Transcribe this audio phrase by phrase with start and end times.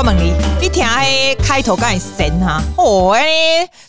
[0.00, 1.00] 我问你，听下
[1.42, 2.62] 开头敢会神哈？
[2.76, 3.16] 哦，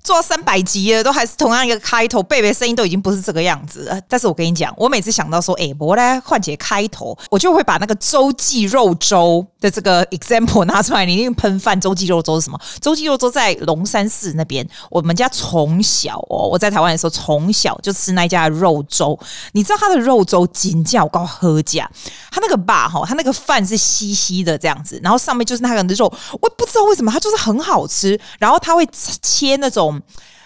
[0.01, 3.99] 做三百集了，都还是同样一个开头，贝贝声音都已经不是这个样子了。
[4.07, 11.05] 但是我跟你讲，我每次想到说，哎，我来换节开头，我就会把那个洲际肉粥的这个 example 拿出来。
[11.05, 12.57] 你一定喷饭，洲际肉粥是什么？
[12.79, 19.19] 洲际肉粥在龙山寺那边，我们家从小哦，我在台湾的时候从小就吃那家肉粥。
[19.51, 21.89] 你知道它的肉粥金叫高喝价，
[22.31, 25.81] 它那个吧哈，它那个饭是稀稀的这样子，然后上面就是那个。
[25.81, 28.87] 肉，我不知道为什么它就是很好吃，然后它会
[29.21, 30.01] 切那种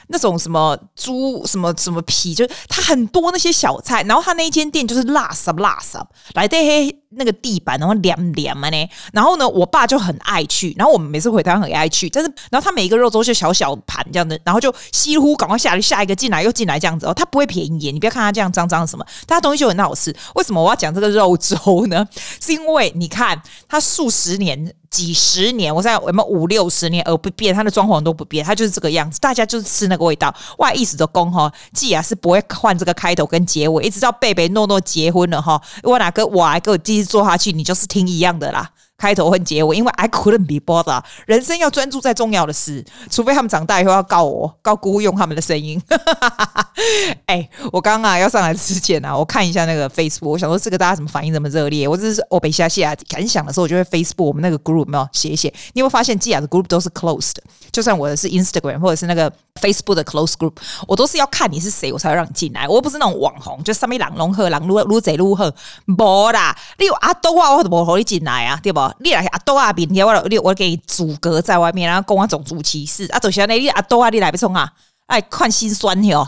[0.08, 6.96] 那种什么猪什么什么皮，就是它很多那些小菜，然后它那一间店就是辣什辣什么来这些。
[7.16, 20.16] 那个地板然后凉凉嘛呢，然后呢，我爸就很爱去，然后我们每次回台湾很爱去，但是然后他每一个肉粥就小小盘这样的，然后就稀乎赶快下来，下一个进来又进来这样子哦，他不会便宜，你不要看他这样脏脏什么，但他东西就很好吃。
[20.36, 22.08] 为什么我要讲这个肉粥呢？
[22.42, 30.34] 是因为你看他数十年、几十年，我在有没有五六十年而不变，他的装潢都不变，他就是这个样子，大家就是吃那个味道。
[30.58, 38.70] 哇，意思的功哈，既然是不会换这个开头跟结尾，一直到贝贝诺诺结婚了哈，我哪个我来给我继做下去，你就是听一样的啦。
[38.98, 41.04] 开头和结尾，因为 I couldn't be bothered。
[41.28, 45.82] 人生要专注在重要的事，除非他们长大以后要告我，告姑姑用他们的声音。
[47.28, 51.86] 哎、欸，我刚刚啊要上来之前啊，我看一下那个 Facebook，我想说这个大家怎么反应这么热烈？
[51.86, 55.54] 我只是我被下线啊，感想的时候，我就会 Facebook 我们那个 group 没有写一写。
[55.74, 57.36] 你有发现基雅的 group 都是 closed？
[57.76, 60.54] 就算我的是 Instagram 或者是那个 Facebook 的 close group，
[60.88, 62.66] 我都是要看你是谁，我才会让你进来。
[62.70, 65.54] 我又不是那种网红，就上面狼龙鹤狼撸撸贼撸鹤，
[65.86, 66.58] 无啦。
[66.80, 68.80] 你有阿多啊，我都不让你进来啊，对不？
[69.02, 74.72] 你来阿多啊，明天我我我给你阻隔在外面，然后跟我种族歧视啊，就是那你阿多啊，你来不冲啊？
[75.08, 76.26] 哎，看心酸哟。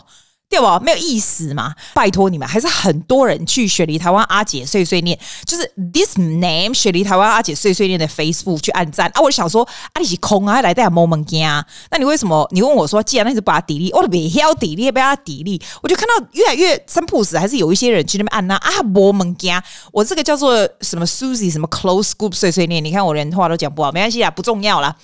[0.50, 0.80] 对吧？
[0.80, 1.76] 没有意思嘛！
[1.94, 9.22] 拜托你们，还是很多人去雪梨台湾阿姐碎碎念，就是 this name 雪梨台湾阿姐碎碎念的 Facebook 去按赞啊！
[9.22, 9.64] 我就想说，
[9.94, 11.64] 啊，你是空啊，来带下 moment 啊？
[11.92, 12.48] 那你为什么？
[12.52, 15.62] 你问我说，既然那是把它 delete，我都别要 delete，不要 delete。
[15.84, 19.64] 我就看到越来越三不死，还是有一些人去那边按那啊 moment 啊！
[19.92, 24.96] 我这个叫做什么 Susie 什么 close group 碎碎念，你看我连话都讲不好，没关系啊，不重要啦。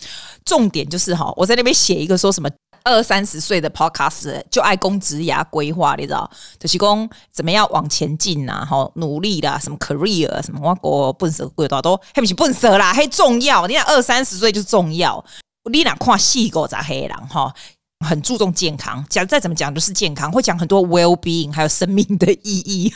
[0.46, 2.50] 重点就是哈，我在那边写一个说什么。
[2.84, 6.30] 二三十岁的 podcast 就爱攻职涯规划，你知道？
[6.60, 8.66] 就是讲怎么样往前进呐？
[8.70, 13.66] 哈，努力啦，什么 career 什么，我国笨蛇贵多都还不是笨蛇啦，还重要。
[13.68, 15.24] 你看二三十岁就重要，
[15.72, 17.54] 你哪看细个咋黑人哈？
[18.04, 22.94] 很注重健康，讲再怎么讲都是健康，会讲很多 well being，还有生命的意义。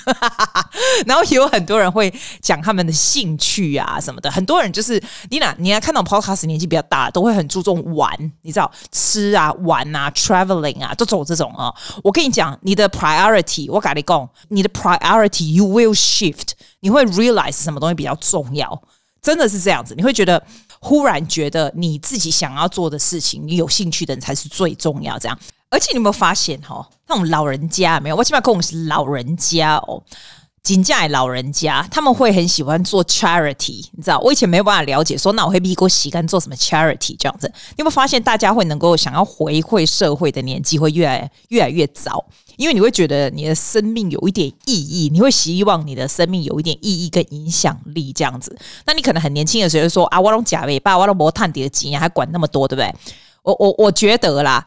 [1.05, 4.29] 然后也有很多人会讲他们的兴趣啊什么的。
[4.29, 11.73] 很多人就是你俩，你来看到 podcast 年纪比较大，都会很注重玩，你知道吃啊、玩啊、traveling 啊，都走这种啊。
[12.03, 16.49] 我跟你讲，你的 priority，我跟你讲，你的 priority you will shift，
[16.81, 18.81] 你会 realize 什么东西比较重要，
[19.21, 20.43] 真的是这样子，你会觉得。
[20.79, 25.17] 忽然觉得你自己想要做的事情，你有兴趣的人才是最重要。
[25.17, 25.39] 这样，
[25.69, 28.15] 而且你有没有发现哈，那种老人家没有？
[28.15, 30.01] 我起码跟我们是老人家哦，
[30.67, 34.19] 金家老人家他们会很喜欢做 charity，你知道？
[34.19, 37.47] 我以前没有办法了解，说那我会逼过洗干做什么 charity 这样子。
[37.69, 42.25] 你有没有发现，大家会能够想要回馈社会的年纪会越来越来越早？
[42.57, 48.53] 因为你会觉得你的生命有一点意义，你会希望你的生命有一点意义跟影响力这样子。
[48.85, 52.93] 那你可能很年轻的时候就说啊，我拢假尾巴，我拢无探底的经验，还管那么多，对不对？
[53.43, 54.65] 我我我觉得啦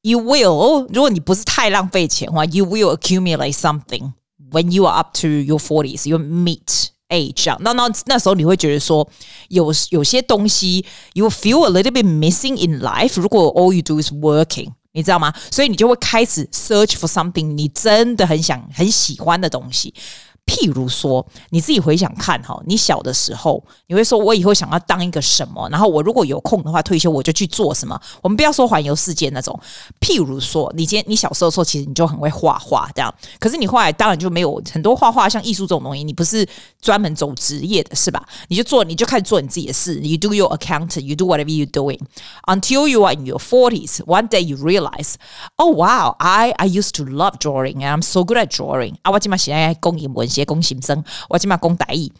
[0.00, 4.12] ，you will，如果你不是太浪费钱的话，you will accumulate something
[4.50, 7.56] when you are up to your forties, your mid age。
[7.60, 9.08] 那那那时候你会觉得说，
[9.48, 10.84] 有有些东西
[11.14, 13.20] ，you feel a little bit missing in life。
[13.20, 14.72] 如果 all you do is working。
[14.92, 15.30] 你知道吗？
[15.50, 19.92] 所以你就会开始 search for something，你真的很想很喜欢的东西。
[20.46, 25.68] 譬如说，你自己回想看哈，你小的时候，你会说我以后想要当一个什么？
[25.70, 28.00] 然后我如果有空的话，退休我就去做什么？
[28.22, 29.58] 我们不要说环游世界那种。
[30.00, 36.48] 譬如说，你今天你小时候的时候，其实你就很会画画这样，可是你后来当然就没有很多画画，像艺术这种东西，你不是
[36.80, 38.22] 专门走职业的是吧？
[38.46, 39.98] 你就做，你就开始做你自己的事。
[40.00, 41.98] You do your accountant, you do whatever you doing
[42.46, 43.96] until you are in your forties.
[44.04, 45.14] One day you realize,
[45.56, 48.94] oh wow, I I used to love drawing and I'm so good at drawing.
[49.02, 50.35] 啊，我今嘛现在工艺文。
[50.36, 52.12] 结工行生，我起码工大艺，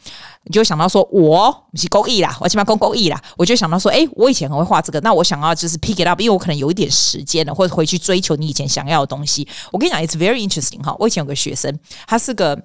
[0.44, 9.46] 你就想到说，我是工艺啦，我起码工工艺啦，我就想到说，哎，我以前很会画这个，那我想要就是 pick it up，因为我可能有一点时间了，或者回去追求你以前想要的东西。
[9.70, 10.96] 我跟你讲，it's very interesting 哈。
[10.98, 12.58] 我以前有个学生，他是个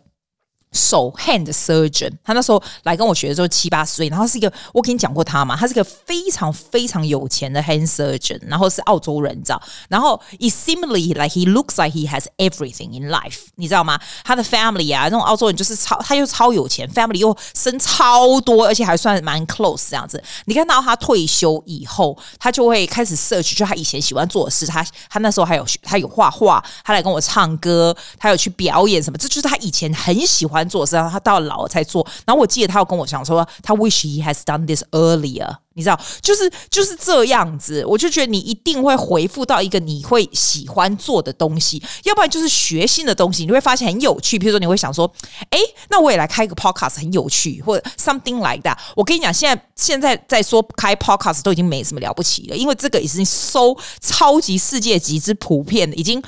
[0.72, 9.62] 手 hand surgeon，他那时候来跟我学的时候七八十岁，然后是一个我跟你讲过他嘛，他是一个非常非常有钱的 hand surgeon，然后是澳洲人，你知道？
[9.90, 14.00] 然后 it seemingly like he looks like he has everything in life，你知道吗？
[14.24, 20.24] 他的 family 啊，那种澳洲人就是超，他又超有钱，family 又生超多，而且还算蛮 close 这样子。
[20.46, 30.61] 你看到他退休以后，他就会开始 search，就他以前喜欢做的事，他他那时候还有他有画画，他来跟我唱歌，他有去表演什么，这就是他以前很喜欢。
[30.68, 32.06] 做事，然后他到老了才做。
[32.26, 35.56] 然后我记得他有跟我讲说，他 wish he has done this earlier。
[35.74, 37.82] 你知道，就是就是这样子。
[37.86, 44.38] 我就觉得你一定会回复到一个你会喜欢做的东西，要不然就是学新的东西，你会发现很有趣。
[44.38, 45.10] 比如说，你会想说，
[45.50, 45.58] 哎，
[45.90, 48.78] 那我也来开个 podcast 很有趣，或者 something like that。
[48.98, 56.22] 我跟你讲，现在现在在说开 podcast 都已经没什么了不起了，因为这个已经收超级世界级之普遍，已经。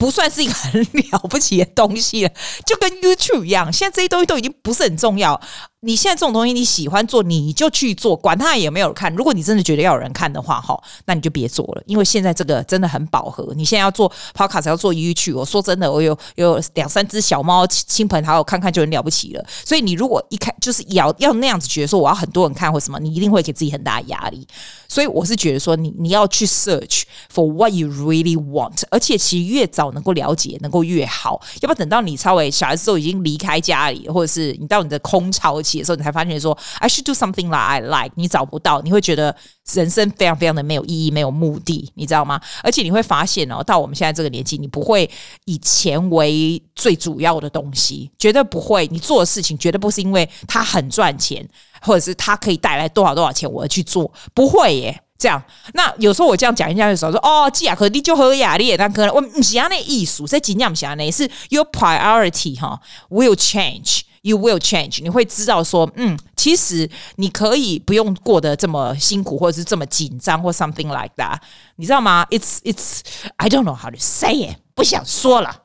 [0.00, 0.80] 不算是一个很
[1.12, 2.32] 了不起的东西了，
[2.64, 5.38] 就跟 YouTube 一样，现在这些东西都已经不是很重要。
[5.82, 9.10] 你现在这种东西你喜欢做，你就去做，管他有没有人看。
[9.14, 13.54] 如果你真的觉得要有人看的话，哈，那你就别做了，因为现在这个真的很饱和。
[13.56, 19.42] 你现在要做 Podcast，要做 YouTube，我说真的，我有有两三只小猫亲朋好友看看就很了不起了。
[19.64, 24.46] 所以你如果一开就是要要那样子觉得说我要很多人看或什么，你一定会给自己很大的压力。
[24.86, 31.40] 所以我是觉得说你你要去 search for what you really want，而且其实越早能够了解，能够越好。
[31.62, 39.34] 要不要等到你稍微小孩子都已经离开家里，或者是你到你的空巢期的时候，你才发现说 I should do something that I like，你找不到，你会觉得
[39.72, 42.40] 人生非常非常的没有意义，没有目的，你知道吗？
[42.62, 45.08] 而且你会发现哦，到我们现在这个年纪，你不会
[45.44, 48.86] 以钱为最主要的东西，绝对不会。
[48.88, 51.46] 你做的事情绝对不是因为它很赚钱，
[51.82, 55.02] 或者是它可以带来多少多少钱，我要去做，不会耶。
[55.18, 55.42] 这样，
[55.74, 62.80] 那有时候我这样讲人家的时候说，哦，这样可你就和雅丽那可能我不是那艺术，在尽量不是那，是 your priority 哈
[63.10, 64.00] ，will change。
[64.22, 71.38] You will change，你会知道说，嗯，其实你可以不用过得这么辛苦，或者是这么紧张，或 something like that，
[71.76, 73.00] 你知道吗？It's it's
[73.36, 75.62] I don't know how to say it，不想说了。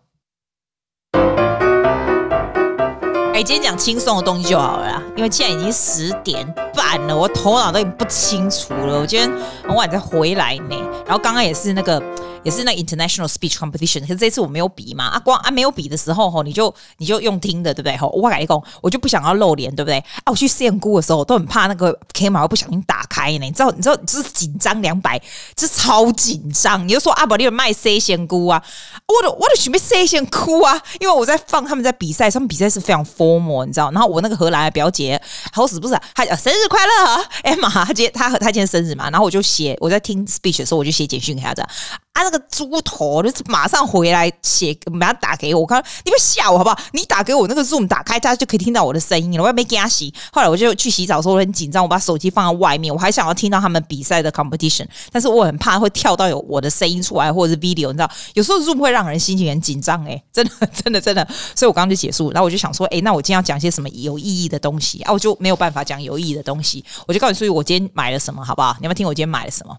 [3.35, 9.01] 哎，今天讲轻松的东西就好了啦，因为现在已经十点半了，我头脑都已经不清楚了。
[9.01, 9.29] 我今天
[9.67, 12.01] 很晚才回来呢，然后刚刚也是那个。
[12.45, 18.07] 也是那 international speech competition，可是这次我没有比嘛，啊光啊没有比的时候吼，你就你就用听的对不对吼？
[18.09, 19.97] 我跟你讲，我就不想要露脸对不对？
[19.97, 25.17] 啊，我去献歌的时候我都很怕那个 camera 会不小心打开呢，你知道你知道就是紧张两百，
[25.55, 26.87] 就是超紧张。
[26.87, 28.63] 你就说啊，宝，你有卖 C 献歌啊？
[29.07, 33.89] 我的我的准备 C 献哭啊，因为我在放他们在比赛，他们比赛是非常疯多么你知道？
[33.91, 35.19] 然后我那个荷兰的表姐
[35.51, 41.67] 好死不死，她生日快乐艾玛她今天她她今天生日嘛，然后我就写我在听 speech 的时候，我就写简讯给她的。
[42.15, 45.59] 啊，那个猪头就是马上回来写，马上打给我。
[45.59, 46.79] 我刚你别吓我好不好？
[46.93, 49.43] 你打给我那个 Zoom 打开，大家就可以听到我的声音了。
[49.43, 50.13] 我也没给他洗。
[50.31, 61.27] 后来我就去洗澡的时候，我很紧张，我把手机放在外面，我还想要听到他们比赛的 competition，但是我很怕会跳到有我的声音出来，或者是 video，你知道，有时候 Zoom 会让人心情很紧张，诶，真的， 真的，真的。
[61.53, 65.11] 所以我刚刚就结束，然后我就想说，诶，那我今天要讲些什么有意义的东西啊？
[65.11, 68.73] 我就没有办法讲有意义的东西，我就告诉你，所以我今天买了什么，好不好？
[68.79, 69.77] 你要不要听我今天买了什么？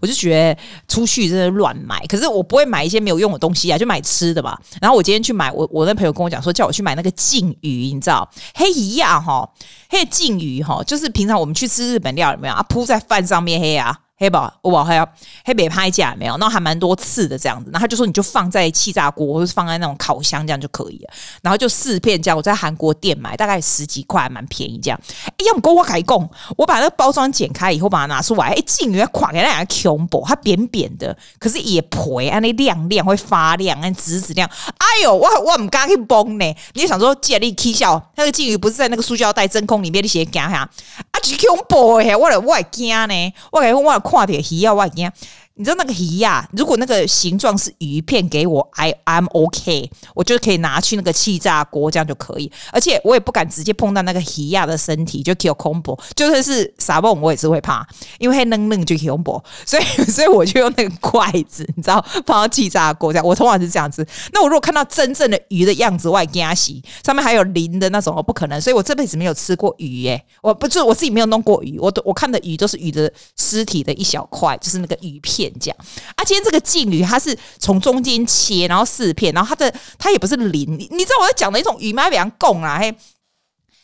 [0.00, 4.60] 我就觉得出去真的乱买，可是我不会买一些没有用的东西啊，就买吃的吧。
[4.80, 9.48] 然后我今天去买，我我那朋友跟我讲说，叫我去买那个鲫鱼，你知道，黑一样哈，
[9.90, 12.62] 黑鲫鱼哈，就是平常我们去吃日本料有没有啊？
[12.64, 13.96] 铺在饭上面黑啊。
[14.18, 15.08] 黑宝，我还要
[15.44, 16.36] 黑北拍架没有？
[16.38, 17.70] 那还蛮多次的这样子。
[17.72, 21.10] 然后他就说，你就放在气炸锅，或是放在那种烤箱这样就可以了。
[21.40, 25.00] 然后就四片这样，我在韩国店买，大概十几块，蛮便宜这样。
[25.24, 28.48] 哎，要不跟我改工，我把那个包装剪开以后，把它拿出来。
[28.48, 34.50] 哎，鲫鱼垮给那样恐怖，它扁扁的，可是也皮啊，那亮亮会发亮，那紫紫亮。
[34.78, 36.56] 哎呦，我我唔敢去崩呢。
[36.72, 44.07] 你就想说，借力踢笑，那个鲫鱼不是在那个塑胶袋真空里面，你写惊吓啊，就恐怖哎，我我会惊呢，我感觉我。
[44.08, 45.12] 看点需要外边。
[45.58, 46.48] 你知道那个鱼呀？
[46.52, 52.50] 如果那个形状是鱼片给我，I I'm OK，我就可以拿去那个气炸锅，这样就可以。
[52.72, 57.84] 而且我也不敢直接碰到那个鱼呀的身体，就 kill combo，就算是撒蹦我也是会怕，
[58.20, 63.26] 因为会嫩嫩就 kill combo，所以 所以我就用那个筷子，你知道放到气炸锅这样。
[63.26, 64.06] 我通常是这样子。
[64.32, 68.60] 那我如果看到真正的鱼的样子，我还惊喜，上面还有鳞的那种，我不可能。
[68.60, 75.47] 所以我这辈子没有吃过鱼耶，我不就我自己没有弄过鱼，我都我看的鱼都是鱼的尸体的一小块，就是那个鱼片。
[75.60, 75.76] 这样
[76.16, 82.08] 啊，今天这个鲫鱼它是从中间切，然后四片，然后它的它也不是鳞，你知道我在讲的一种鱼吗？
[82.10, 82.94] 比较贡啊，嘿，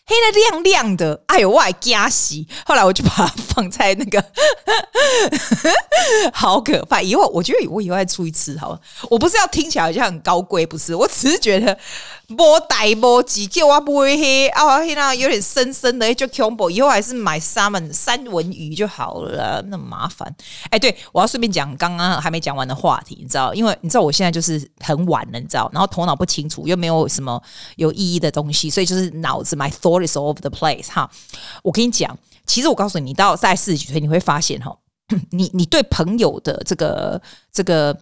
[0.06, 2.46] 黑的亮亮的，哎呦，我还加洗。
[2.66, 4.22] 后来我就把它放在那个，
[6.32, 7.00] 好可怕。
[7.00, 8.80] 以后我觉得我以后再出一次好了。
[9.08, 11.78] 我不是要听起来好像很高贵，不是，我只是觉得
[12.28, 16.70] 摸呆摸几叫我不会黑啊，黑那有点深深的就恐怖。
[16.70, 20.34] 以后还是买 salmon 三文鱼就好了，那么麻烦。
[20.70, 27.42] 哎，对，我要顺便讲刚刚还没讲完的话题，你知道，因为你知道我现在就是很晚了，你知道，然后头脑不清楚，又没有什么
[27.76, 31.10] 有意义的东西，所以就是脑子 my thought is all over the place 哈，
[31.62, 32.16] 我跟你讲，
[32.46, 34.74] 其实我告诉你，你到在四十几岁，你会发现哈，
[35.30, 37.20] 你你对朋友的这个
[37.52, 37.94] 这个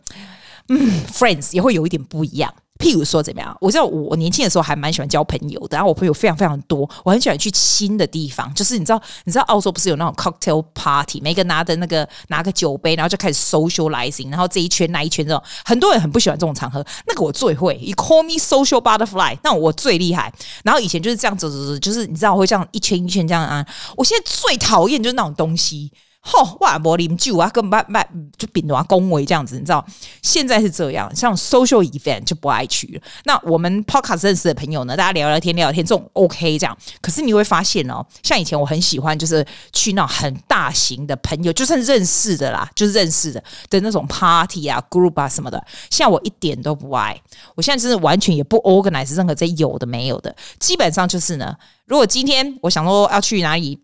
[0.78, 2.52] 嗯 friends 也会有一点不一样。
[2.78, 3.56] 譬如说怎么样？
[3.60, 8.52] 我知道我年轻的时候还蛮喜欢交朋友的，然后我朋友非常非常多，我很喜欢去新的地方。
[8.54, 16.84] 就是你知道，你知道澳洲不是有那种 cocktail party，每个拿的那个拿个酒杯，然后就开始 socializing，然后这一圈那一圈这种，很多人很不喜欢这种场合。
[17.06, 20.32] 那个我最会，you call me social butterfly，那我最厉害。
[20.64, 23.64] 然后以前就是这样走走走，就是你知道我会这样一圈一圈这样啊。
[23.96, 25.92] 我现在最讨厌就是那种东西。
[26.24, 29.84] 吼，哇，柏林酒啊，跟麦麦就饼的话恭维这样子，你知道？
[30.22, 33.02] 现在是这样，像 social event 就不爱去了。
[33.24, 36.78] 那我们 podcast 认识的朋友呢，大家聊聊天，聊聊天，这种 OK 这样。
[37.00, 45.60] 可是你会发现哦，像以前我很喜欢，就是去那种很大型的朋友，就算认识的啦，就是认识的的那种 party 啊、group 啊什么的。
[45.90, 47.20] 像我一点都不爱，
[47.56, 50.32] 我现在真的完全也不 organize 任何这有的没有的。
[50.60, 53.80] 基本上就是呢，如果今天我想说要去哪里。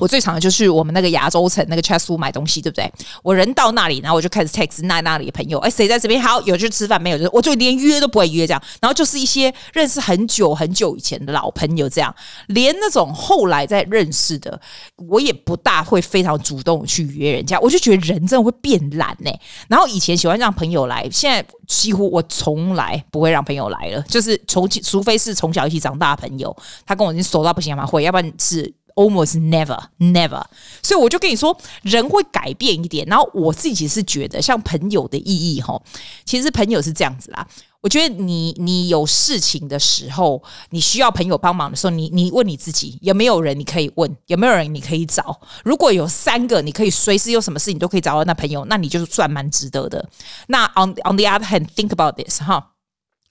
[0.00, 2.90] 我最常的就是我们那个亚洲城那个 Chatswood 买东西，对不对？
[3.22, 6.20] 我人到那里，然后我就开始 text 那那里的朋友，哎，谁在这边？
[6.20, 7.18] 好，有去吃饭没有？
[7.18, 8.62] 就我就连约都不会约这样。
[8.80, 12.14] 然后就是一些认识很久很久以前的老朋友这样，
[12.48, 14.58] 连那种后来再认识的，
[14.96, 17.60] 我也不大会非常主动去约人家。
[17.60, 19.30] 我就觉得人真的会变懒呢。
[19.68, 28.72] 然后以前喜欢让朋友来，现在几乎我从来不会让朋友来了，就是从除非是从小一起长大的朋友，他跟我已经熟到不行嘛，会，要不然是。
[29.00, 30.44] Almost never, never。
[30.82, 33.06] 所以我就跟你说，人会改变一点。
[33.06, 35.80] 然后我自己是觉得，像朋友的意义哈，
[36.26, 37.48] 其实朋友是这样子啦。
[37.80, 45.40] 我觉得你你有事情的时候，你需要朋友帮忙的时候，你你问你自己有没有人你可以问，有没有人你可以找。
[45.64, 50.06] 如果有三个，你可以随时有什么事你都可以找到那朋友，那你就算蛮值得的。
[50.48, 52.72] 那 on on the other hand, think about this 哈，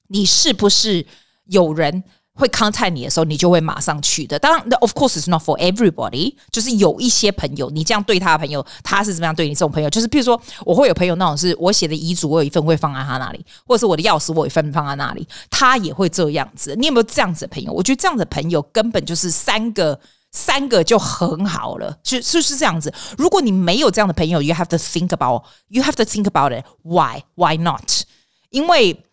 [0.08, 1.06] 你是不是
[1.46, 2.04] 有人？
[2.40, 4.40] 会坑害你的时候，你就会马上去的。
[4.40, 6.34] 当然，of course is not for everybody。
[6.50, 9.54] 就是有一些朋友，你这样对他的朋友，他是怎么样对你？
[9.54, 16.74] 这种朋友，就是譬如说，我会有朋友那种是我写的遗嘱，我有一份会放在他那里，或者是我的钥匙，我有一份放在那里，他也会这样子。
[16.78, 17.74] 你有没有这样子的朋友？
[17.74, 20.00] 我觉得这样子的朋友根本就是三个，
[20.32, 22.94] 三个就很好了，是是是这样子。
[23.18, 26.64] 如果你没有这样的朋友，you have to think about，you have to think about it。
[26.84, 27.24] Why?
[27.36, 28.04] Why not？
[28.50, 29.04] 因为。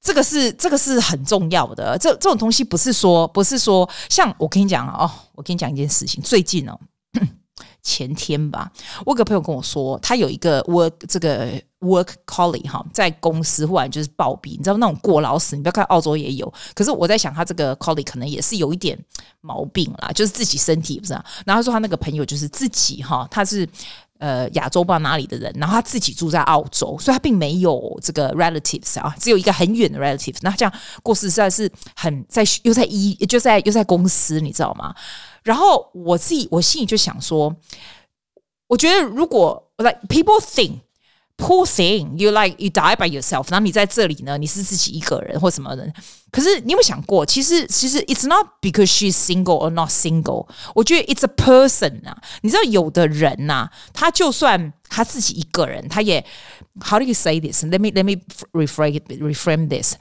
[0.00, 6.78] 这个是这个是很重要的，这这种东西不是说不是说像我跟你讲哦，我跟你讲一件事情，最近哦，
[7.82, 8.70] 前天吧，
[9.04, 11.50] 我有个朋友跟我说，他有一个 work 这个
[11.80, 18.98] work colleague 哈，在公司忽然就是暴毙，你知道那种过劳死，你不要看澳洲也有，可是我在想他这个 colleague 可能也是有一点
[19.40, 23.68] 毛病啦，就是自己身体不是，啊然后他说他那个朋友就是自己哈，他是。
[24.18, 30.38] 呃，亚洲不知道哪里的人，然后他自己住在澳洲，所以他并没有这个 relatives 啊，只有一个很远的 relatives。
[30.42, 30.72] 那这样
[31.02, 34.94] 过世实在是很在又在医，就在又在公司，你知道吗？
[35.42, 37.54] 然后我自己我心里就想说，
[38.66, 40.80] 我觉得如果 like people think。
[41.37, 43.49] Poor thing, you like you die by yourself。
[43.49, 45.91] 然后你在这里呢，你是自己一个人或什么人？
[46.31, 50.47] 可是你有没有想过，其实其实 it's not because she's single or not single。
[50.75, 52.15] 我觉得 it's a person 啊。
[52.41, 56.23] 你知道有的人呐、啊，他就算他自己一个人，他也
[56.79, 57.63] How do you say this?
[57.63, 58.21] Let me let me
[58.53, 59.95] reframe reframe this.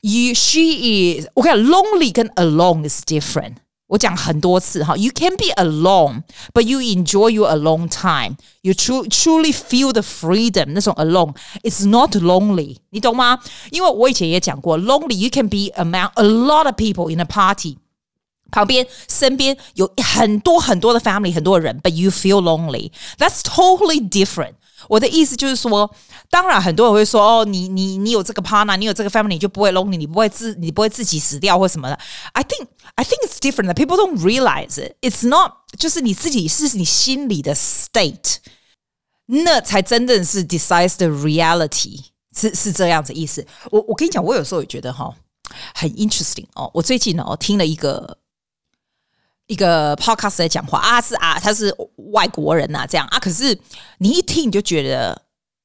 [0.00, 1.56] You she is okay.
[1.56, 3.54] Lonely 跟 alone is different.
[3.88, 8.36] 我讲很多次哈，You can be alone, but you enjoy your alone time.
[8.62, 10.70] You truly truly feel the freedom.
[10.72, 12.78] 那种 alone, it's not lonely.
[12.90, 13.38] 你懂吗？
[13.70, 17.76] 因为我以前也讲过，lonely you can be among a lot of people in a party.
[18.50, 22.90] 旁边身边有很多很多的 family，很多人，but you feel lonely.
[23.18, 24.54] That's totally different.
[24.89, 25.89] 我的意思就是说，
[26.29, 31.97] 当然很多人会说，哦，你你你有这个 partner，你有这个 family，你就不会 lonely，你不会自你不会自己死掉或什么的。
[32.33, 33.73] I think I think it's different.
[33.75, 34.97] People don't realize it.
[34.99, 38.37] It's not 就是你自己是你心里的 state，
[39.27, 42.01] 那才真正是 decides the reality，
[42.35, 43.47] 是是这样子意思。
[43.71, 45.15] 我我跟你讲，我有时候也觉得哈
[45.73, 46.69] 很 interesting 哦。
[46.73, 48.18] 我最近哦听了一个。
[49.49, 51.75] 一个 podcast 在讲话啊，是啊，他是
[52.13, 53.57] 外国人呐、啊，这样啊，可是
[53.97, 55.19] 你一听你就觉得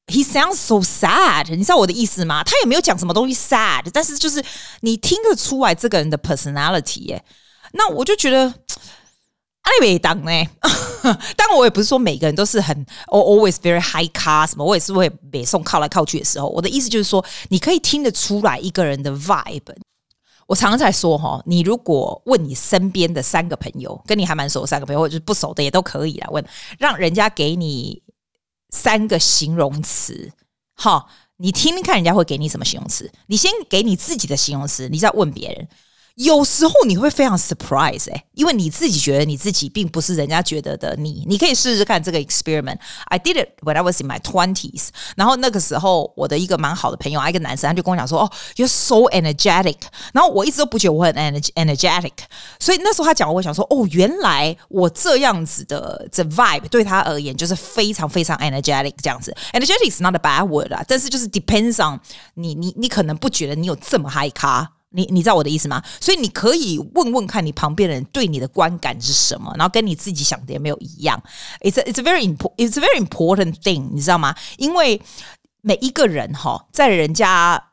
[0.07, 2.43] he sounds so sad，你知道我的意思吗？
[2.43, 4.43] 他也没有讲什么东西 sad，但是就是
[4.81, 7.23] 你听得出来这个人的 personality 耶。
[7.73, 10.31] 那我就觉得阿里没当呢。
[11.37, 16.49] 当然，我也不是说每个人都是很 always very high class 什么，我也是会北宋靠来靠去的时候。
[16.49, 19.75] 我的意思就是说，你可以听得出来一个人的 vibe。
[20.47, 26.45] 我常常在说哈，你如果问你身边的三个朋友，跟你还蛮熟的三个朋友，或者是不熟的也都可以来问，
[26.79, 28.03] 让人家给你
[28.71, 30.33] 三个形容词，
[30.75, 33.11] 哈，你听听看人家会给你什么形容词？
[33.27, 35.69] 你先给你自己的形容词，你再问别人。
[36.17, 42.79] 有时候你会非常 surprise 哎，因为你自己觉得你自己并不是人家觉得的你，你可以试试看这个 experiment。
[43.07, 44.91] I did it when I was in my twenties。
[45.17, 49.79] 然后那个时候，我的一个蛮好的朋友，一个男生，他就跟我讲说：“哦，you're so energetic。”
[50.15, 52.13] 然后我一直都不觉得我很 energetic，
[52.61, 59.35] 所以那时候他讲，我想说：“哦，原来我这样子的这 vibe 对他而言就是非常非常 energetic 这样子。
[59.53, 61.99] Energetic is not a bad word 啦，但是就是 depends on
[62.35, 65.83] 你你你可能不觉得你有这么 high 咖。”你你知道我的意思吗？
[66.01, 71.23] 所以你可以问问看你旁边的人对你的观感是什么，然后跟你自己想的有没有一样。
[71.61, 74.35] It's a, it's very important it's very important thing，你知道吗？
[74.57, 75.03] 因为
[75.61, 77.71] 每一个人哈，在人家。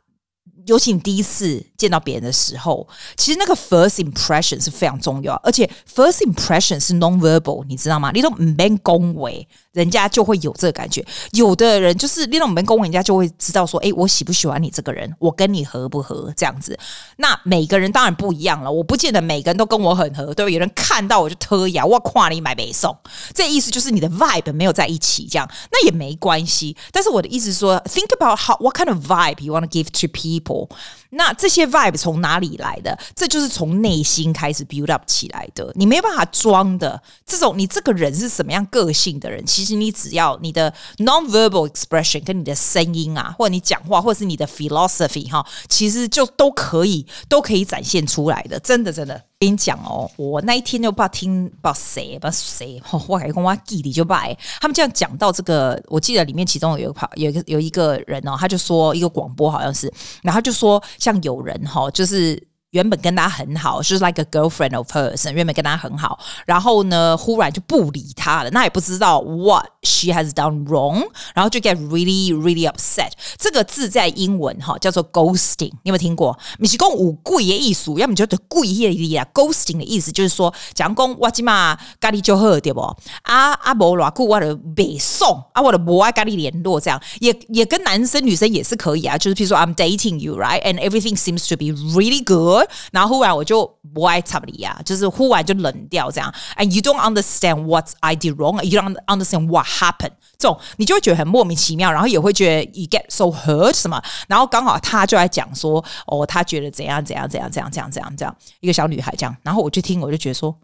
[0.68, 2.88] 尤其你第一次见到别人的时候，
[3.18, 8.12] 其实那个 first impression 是非常重要，而且 first impression 是 non-verbal，你知道吗？
[8.14, 11.06] 你都没恭维，人家就会有这个感觉。
[11.32, 16.78] 有的人就是那种没恭维，人家就会知道说，哎，我喜不喜欢你这个人，我跟你合不合这样子。
[17.18, 20.50] 那每个人当然不一样了，我不见得每个人都跟我很合，对吧？
[20.50, 22.98] 有人看到我就特意我夸你买北宋，
[23.34, 26.76] 这意思就是你的 vibe 没有在一起，这样那也没关系。
[26.92, 30.70] 但是我的意思是说，think about how what kind of vibe you want to give to people。
[31.12, 32.98] 那这些 vibe 从哪里来的？
[33.16, 37.02] 这就是从内心开始 build up 起来的，你没办法装的。
[37.26, 48.60] 这种你这个人是什么样个性的人，其实你只要你的 non-verbal expression 跟你的声音啊，或者你讲话，或者是你的 philosophy 哈，其实就都可以都可以展现出来的。
[48.60, 49.31] 真的，真的。
[49.42, 54.38] 跟你讲哦，我那一天就不知道听不知道谁不知道谁，我还跟我弟弟就拜。
[54.60, 62.51] 他们这样讲到这个，我记得里面其中有一个有一个有一个人哦，他就说一个广播好像是，然后就说像有人哈，就是。
[62.72, 73.12] 原本跟他很好，就是 like a girlfriend of hers，原本跟他很好，然后呢，忽然就不理他了，那也不知道 what she has done wrong，然后就 get really really upset。
[73.38, 76.38] 这个字在英文哈叫做 ghosting，你有没有听过？
[76.60, 79.28] 你是讲五贵的意思，要么就得贵一点啊。
[79.34, 82.80] ghosting 的意思就是说，讲讲我今嘛咖喱就好对不？
[83.24, 92.61] 啊啊无偌久我就袂爽，啊我就不爱咖喱联络，这样也也跟男生女生也是可以啊，就是譬如说 I'm dating you right，and everything seems to be really good。
[92.92, 96.34] 然后忽然我就不爱插你呀，就是忽然就冷掉这样。
[96.58, 98.64] And you don't understand what I did wrong.
[98.64, 100.14] You don't understand what happened.
[100.38, 104.02] 这种你就会觉得很莫名其妙，然后也会觉得 you get so hurt 什么。
[104.28, 109.36] 然后刚好他就来讲说，哦，他觉得怎样怎样怎样怎样怎样怎样这样一个小女孩这样。
[109.44, 110.58] 然后我就听，我就觉得说，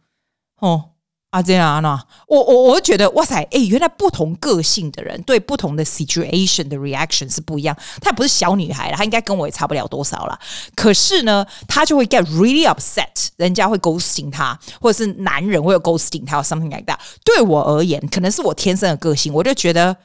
[0.59, 0.83] 哦。
[1.29, 7.75] 啊，这样啊，那我我我觉得哇塞，哎，原来不同个性的人对不同的 situation 的 reaction 是不一样。
[8.01, 10.39] 她也不是小女孩了，她应该跟我也差不了多少了。
[10.73, 16.97] 可是呢，她就会 get really upset，人家会 ghosting 她，或者是男人会有 ghosting 她，something like that。
[17.25, 19.97] 对我而言，可能是我天生的个性，我就觉得。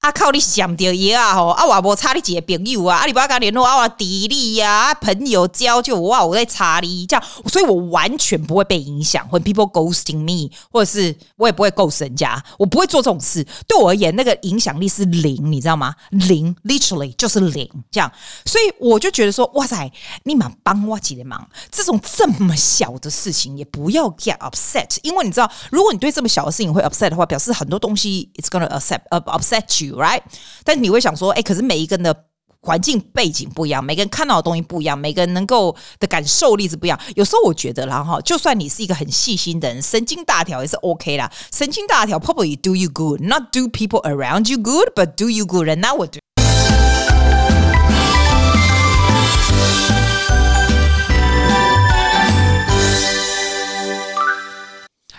[0.00, 0.30] 啊靠！
[0.30, 1.48] 你想到嘢啊吼！
[1.48, 2.98] 啊我无差你几个朋友啊！
[2.98, 3.78] 啊你不要跟联络啊！
[3.78, 6.24] 我地理呀，朋友交就哇！
[6.24, 9.28] 我在查你这样，所以我完全不会被影响。
[9.28, 13.44] 或 people ghosting me，或者是我也不会 ghost 人家，我不会做这种事。
[13.66, 15.92] 对我而言，那个影响力是零，你知道吗？
[16.10, 17.68] 零，literally 就是零。
[17.90, 18.10] 这样，
[18.46, 19.90] 所以我就觉得说，哇塞，
[20.22, 21.44] 你蛮帮我几个忙。
[21.72, 29.87] 这种这么小的事情也不要 get upset，因为你知道，如果你对这么小的事情会 upset 的话，表示很多东西 it's gonna upset upset you。
[29.92, 30.22] Right，
[30.64, 32.24] 但是你会想说，哎、可是每一个人的
[32.60, 36.98] 环境背景不一样，每个人看到的东西不一样，每个人能够的感受力是不一样。
[37.14, 41.30] 有时候我觉得啦，哈，就算你是一个很细心的人，神经大条也是 OK 啦。
[41.52, 46.18] 神经大条 probably do you good，not do people around you good，but do you good，and that would do。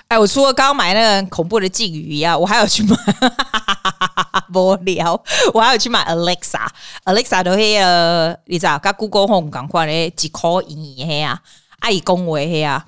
[0.09, 2.97] 哎，我除了刚刚买那个恐怖的鲫鱼啊，我还要去买。
[4.53, 5.21] 无聊，
[5.53, 11.39] 我还要去买 Alexa，Alexa 都是呃，你知道，跟 Google Home 同款的，一块一嘿啊，
[11.79, 12.85] 爱讲话嘿啊，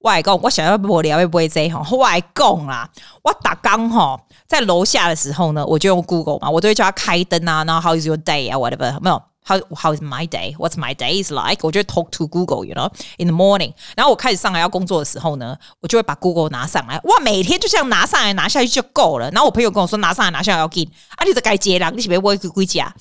[0.00, 1.86] 我来讲，我想要无聊会不会这样？
[1.90, 2.88] 我来讲啦，
[3.22, 9.22] 我打刚吼在楼下的时候呢，我就用 Google 嘛，我都会叫他开灯啊，然后 How is your day 啊，whatever，没有。
[9.44, 10.54] How how is my day?
[10.56, 11.58] What's my day is like?
[11.62, 13.72] 我就会 talk to Google，you know, in the morning。
[13.96, 17.00] 然后我开始上来要工作的时候呢，我就会把 Google 拿上来。
[17.04, 19.30] 哇，每天就这样拿上来拿下去就够了。
[19.32, 22.94] 然后我朋友跟我说，拿上来拿下来要紧啊，你这该接啦，你是不是我归归家？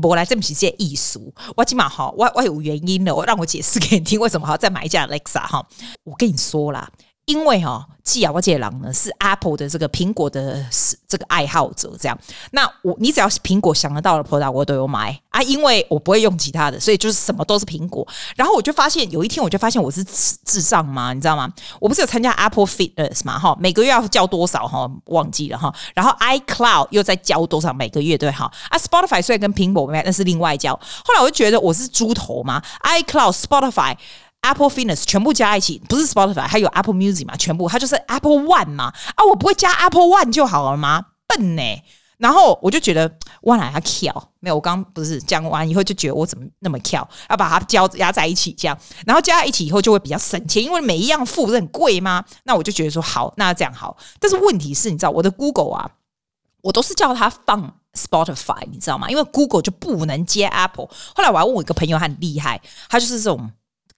[0.00, 1.32] 不来这么是这艺术。
[1.56, 5.66] 我起码哈，我我有原因的，我让我解释给你听，为什么还要再买一架 Alexa 哈？
[6.04, 6.90] 我跟你说啦。
[7.24, 10.64] 因为哈，季亚我姐郎呢是 Apple 的这个苹果的
[11.06, 12.18] 这个爱好者，这样，
[12.50, 18.06] 那我你只要是苹果想得到的 product 我都有买啊，因为我不会用其他的，所以就是什么都是苹果。
[18.34, 21.12] 然后我就发现有一天我就发现我是智智障吗？
[21.12, 21.50] 你知道吗？
[21.78, 23.38] 我不是有参加 Apple Fitness 嘛？
[23.38, 24.90] 哈，每个月要交多少哈？
[25.06, 25.72] 忘记了哈。
[25.94, 28.50] 然后 iCloud 又在交多少每个月对哈？
[28.68, 30.74] 啊，Spotify 虽然跟苹果没，但是另外交。
[30.74, 33.96] 后来我就觉得我是猪头嘛，iCloud Spotify。
[34.42, 37.36] Apple Fitness 全部加一起，不是 Spotify，还有 Apple Music 嘛？
[37.36, 38.92] 全部它就是 Apple One 嘛？
[39.14, 41.06] 啊，我不会加 Apple One 就好了吗？
[41.26, 41.62] 笨呢、
[42.18, 43.10] 然后我就觉得
[43.42, 44.30] 哇，哪要跳？
[44.40, 47.08] 没有，我刚不是讲完以后就觉得我怎么那么跳？
[47.30, 48.76] 要把它交压在一起这样，
[49.06, 52.24] 然后加在一起以后就会比较省钱，因为每一样付不是很贵吗？
[52.44, 53.96] 那我就觉得说好，那这样好。
[54.20, 55.90] 但是问题是，你知道我的 Google 啊，
[56.62, 59.08] 我都是叫它放 Spotify，你知道吗？
[59.08, 60.88] 因为 Google 就不能接 Apple。
[61.14, 63.50] 后来我还问我一个朋友，他很厉害，他就是这种。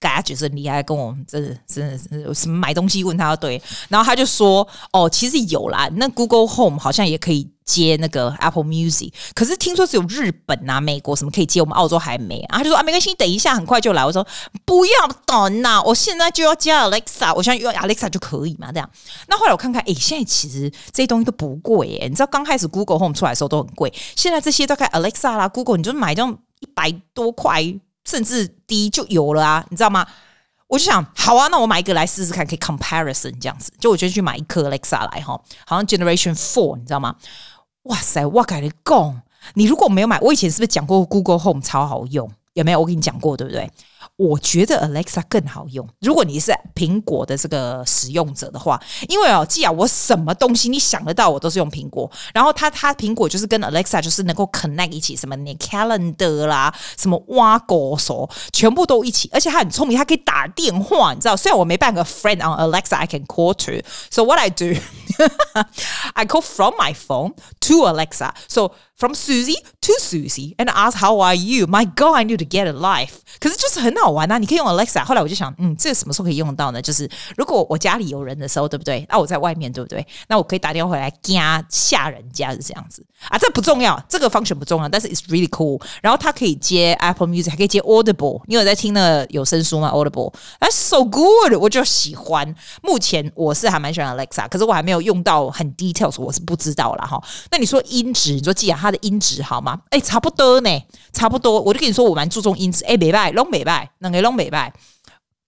[0.04, 12.58] 大家觉得你还跟我真的真的是什么买东西问他对，然后他就说哦，其实有啦，那 Google Home 好像也可以接那个 Apple Music，可是听说只有日本啊、美国什么可以接，我们澳洲还没啊。
[12.58, 14.04] 他就说啊，没关系，你等一下，很快就来。
[14.04, 14.26] 我说
[14.66, 14.92] 不要
[15.24, 18.90] 等呐，我现在就要加 Alexa，我现在用 Alexa 就可以嘛，这样。
[19.28, 27.74] 那后来我看看，哎，现在其实这些东西都不贵哎，你知道刚开始 Google Home 出来的时候都很贵，现在这些大概 Alexa 啦、Google，你就买这种一百多块。
[28.04, 30.06] 甚至低就有了啊，你知道吗？
[30.66, 33.70] 我就想，好啊，那我买一个来试试看，可以 comparison 这样子。
[33.78, 37.14] 就我就去买一颗 Alexa 来哈，好像 Generation Four，你知道吗？
[37.82, 39.22] 哇塞，我跟你讲，
[39.54, 42.30] 你如果没有买，我以前是不是讲过 Google Home 超好用？
[42.54, 42.80] 有没有？
[42.80, 43.70] 我跟你讲过，对不对？
[44.16, 45.88] 我觉得 Alexa 更好用。
[46.00, 52.08] 如果你是苹果的这个使用者的话，因为哦，既然我什么东西你想得到，我都是用苹果。
[52.32, 59.28] 然后它它苹果就是跟 Alexa 就是能够 connect 一起，什么你 Calendar 啦，什么挖狗手，全部都一起。
[59.32, 61.36] 而且它很聪明，它可以打电话，你知道？
[61.36, 63.84] 虽然我没办个 friend on Alexa，I can call to。
[64.10, 64.78] So what I do,
[66.12, 68.32] I call from my phone to Alexa.
[68.46, 71.66] So from Susie to Susie and ask how are you?
[71.66, 73.14] My God, I need to get a life.
[73.40, 74.36] 可是就是很好好玩啊！
[74.36, 75.02] 你可以用 Alexa。
[75.02, 76.82] 后来我就想，嗯，这个什么时候可以用到呢？
[76.82, 79.06] 就是如果我家里有人的时候，对不对？
[79.08, 80.06] 那我在外面，对不对？
[80.28, 83.38] 那我可以打电话回来加吓人家是这样子啊。
[83.38, 85.80] 这不重要，这个 function 不重要，但是 it's really cool。
[86.02, 88.42] 然后它可以接 Apple Music，还可以接 Audible。
[88.46, 92.54] 你有在听那个有声书吗？Audible，that's so good，我就喜欢。
[92.82, 97.18] 目前我是还蛮喜欢 Alexa，可是我还没有用到很 details，我是不知道啦哈。
[97.50, 99.80] 那你说音质，你说既然它的音质好吗？
[99.88, 100.70] 哎，差不多呢，
[101.14, 101.60] 差不多。
[101.62, 102.84] 我就跟你说，我蛮注重音质。
[102.84, 104.70] 哎，没拜，拢没拜，两个拢没拜，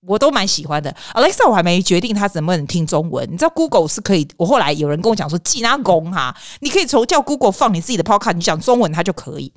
[0.01, 0.95] 我都蛮喜欢的。
[1.13, 3.31] Alexa，我还没决定它能不能听中文。
[3.31, 9.53] 你知道 Google 是可以，我后来有人跟我讲说，记那功哈，你可以从叫 Google 放你自己的 Podcast，你讲中文它就可以。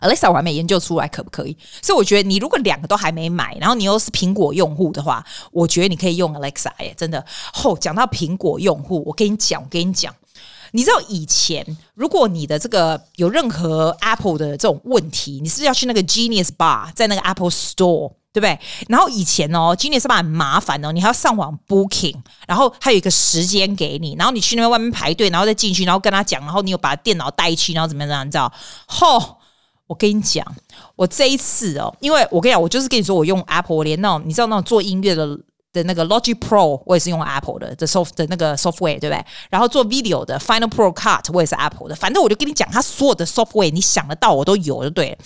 [0.00, 1.54] Alexa，我还没研究出来可不可以。
[1.82, 7.22] 所以我觉得，你如果两个都还没买，然后你又是苹果用户的话，我觉得你可以用 Alexa 耶，真的。
[7.52, 10.14] 后、哦、讲到苹果用户，我跟你讲，我跟你讲。
[10.72, 18.58] 你知道以前，如果你的这个有任何 Apple 的这种问题，你是不是要去那个 Genius Bar，在那个 Apple Store，对不对？
[18.88, 28.26] 然后以前哦，Genius Bar 很麻烦哦，你还要上网 Booking，然后还有一个时间给你，然后你去那边外面排队，然后再进去，然后跟他讲，然后你有把电脑带去，然后怎么样怎样？
[28.26, 28.52] 你知道？
[28.86, 29.38] 吼，
[29.86, 30.44] 我跟你讲，
[30.96, 35.38] 我这一次哦，因为我跟你讲，我就是跟你说，我用 Apple 连那种，你知道那种做音乐的。
[35.72, 39.24] 的那个 Logic Pro 我也是用 Apple 的的 soft 的那个 software 对不对？
[39.50, 45.16] 然后做 video 的 Final Pro Cut 我也是 Apple 的，反正我就跟你讲，它所有的 software 你想得到我都有就对。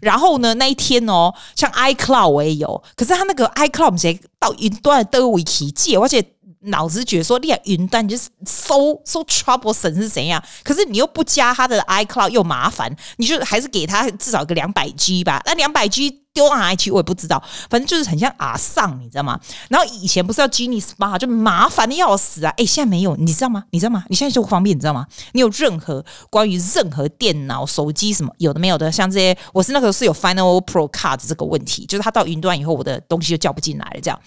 [0.00, 6.24] 然后呢，那一天哦，像 iCloud 我也有，可是它那个 iCloud 直接到云端的都为奇借，而且。
[6.64, 10.44] 脑子觉得说，你云端就是 so so troublesome 是怎样？
[10.62, 15.40] 可是你又不加他的 iCloud 又麻烦，你就还是给他至少个两百 G 吧。
[15.46, 19.38] 那两百 G 丢到哪里去我也不知道，反正就是很像阿桑，你知道吗？
[19.68, 22.54] 然后以前不是要 G 28就麻烦的要死啊！
[22.56, 23.64] 哎，现在没有，你知道吗？
[23.72, 24.04] 你知道吗？
[24.08, 25.06] 你现在就方便，你知道吗？
[25.32, 34.18] 你有任何关于任何电脑、手机什么有的没有的，像这些，我是那个是有 Final Pro Cut 这个问题，就是它到云端以后，我的东西就叫不进来了，这样。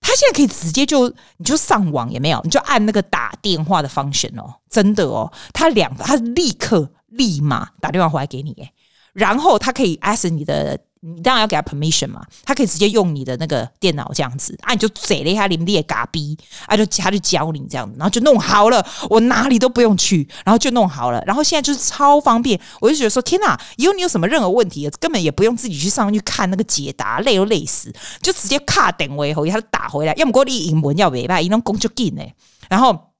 [0.00, 8.68] 他现在可以直接就你就上网也没有，你就按那个打电话的 function 哦，真的哦，他两他立刻立马打电话回来给你，
[9.12, 32.22] 然后他可以 access 你的你当然要给他 permission 嘛，他可以直接用你的那个电脑这样子，啊，你就嘴了一下里面的嘎逼，啊，就他就教你这样子，然后就弄好了，我哪里都不用去，然后就弄好了，然后现在就是超方便，我就觉得说天哪，以后你有什么任何问题，根本也不用自己去上去看那个解答，累都累死，就直接卡点位后，他就打回来，要么过你英文要袂歹，伊拢讲就紧呢，
[32.68, 33.12] 然后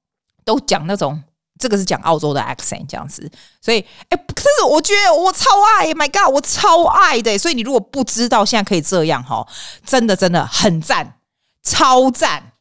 [0.43, 1.23] 都讲那种。
[1.59, 3.29] 这个是讲澳洲的 accent 这样子，
[3.61, 7.37] 所以哎，可是我觉得我超爱，My God，我超爱的。
[7.37, 9.45] 所以你如果不知道现在可以这样哈，
[9.85, 11.15] 真的真的很赞，
[11.61, 12.53] 超赞。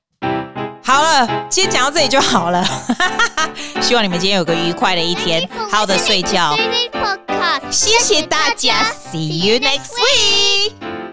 [0.82, 2.64] 好了，今天讲到这里就好了，
[3.80, 6.56] 希望你们今天有个愉快的一天，好好的睡觉。
[7.70, 11.08] 谢谢大家，See you next week。